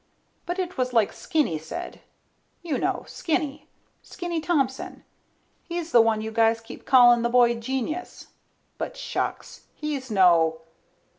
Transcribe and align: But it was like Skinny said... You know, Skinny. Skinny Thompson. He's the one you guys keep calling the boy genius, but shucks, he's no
But 0.47 0.57
it 0.57 0.79
was 0.79 0.93
like 0.93 1.13
Skinny 1.13 1.59
said... 1.59 2.01
You 2.63 2.79
know, 2.79 3.05
Skinny. 3.07 3.69
Skinny 4.01 4.41
Thompson. 4.41 5.03
He's 5.63 5.91
the 5.91 6.01
one 6.01 6.21
you 6.21 6.31
guys 6.31 6.59
keep 6.59 6.87
calling 6.87 7.21
the 7.21 7.29
boy 7.29 7.53
genius, 7.53 8.29
but 8.79 8.97
shucks, 8.97 9.67
he's 9.75 10.09
no 10.09 10.61